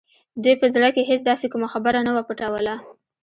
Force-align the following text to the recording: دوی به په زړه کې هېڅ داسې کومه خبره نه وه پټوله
دوی 0.43 0.55
به 0.55 0.59
په 0.61 0.67
زړه 0.75 0.89
کې 0.95 1.07
هېڅ 1.09 1.21
داسې 1.31 1.45
کومه 1.53 1.67
خبره 1.73 1.99
نه 2.07 2.11
وه 2.15 2.23
پټوله 2.27 2.75